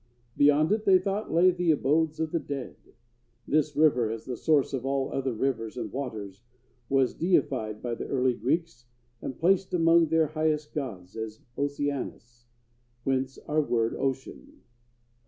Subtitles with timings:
[0.35, 2.75] Beyond it, they thought, lay the abodes of the dead.
[3.47, 6.41] This river, as the source of all other rivers and waters,
[6.89, 8.87] was deified by the early Greeks
[9.21, 12.47] and placed among their highest gods as Oceanus,
[13.03, 14.61] whence our word "ocean."